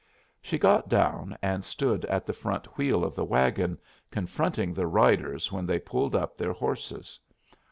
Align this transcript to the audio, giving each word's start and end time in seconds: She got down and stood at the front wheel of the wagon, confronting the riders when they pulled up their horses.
She 0.41 0.57
got 0.57 0.89
down 0.89 1.37
and 1.43 1.63
stood 1.63 2.05
at 2.05 2.25
the 2.25 2.33
front 2.33 2.75
wheel 2.75 3.03
of 3.03 3.13
the 3.13 3.23
wagon, 3.23 3.77
confronting 4.09 4.73
the 4.73 4.87
riders 4.87 5.51
when 5.51 5.67
they 5.67 5.77
pulled 5.79 6.15
up 6.15 6.35
their 6.37 6.53
horses. 6.53 7.19